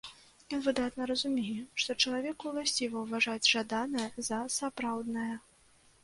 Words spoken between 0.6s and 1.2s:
выдатна